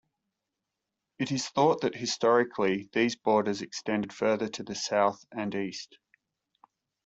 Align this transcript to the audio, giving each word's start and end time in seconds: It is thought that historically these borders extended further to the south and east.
It 1.19 1.31
is 1.31 1.47
thought 1.47 1.81
that 1.81 1.93
historically 1.93 2.89
these 2.91 3.15
borders 3.15 3.61
extended 3.61 4.11
further 4.11 4.47
to 4.47 4.63
the 4.63 4.73
south 4.73 5.23
and 5.31 5.53
east. 5.53 5.99